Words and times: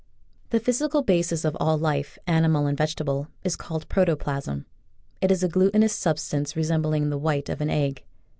The 0.49 0.59
physical 0.59 1.03
basis 1.03 1.45
of 1.45 1.55
all 1.59 1.77
life, 1.77 2.17
animal 2.25 2.65
and 2.65 2.75
vegetable, 2.75 3.27
is 3.43 3.55
called 3.55 3.87
Protoplasm. 3.87 4.65
It 5.21 5.29
is 5.29 5.43
a 5.43 5.47
glutinous 5.47 5.93
substance 5.93 6.55
resembling 6.55 7.11
the 7.11 7.19
white 7.19 7.49
of 7.49 7.61
an 7.61 7.69
egg. 7.69 8.03